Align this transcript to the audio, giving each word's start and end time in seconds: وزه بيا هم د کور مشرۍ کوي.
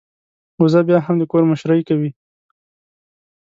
وزه 0.61 0.81
بيا 0.87 0.99
هم 1.05 1.15
د 1.19 1.23
کور 1.31 1.43
مشرۍ 1.51 1.81
کوي. 1.89 2.11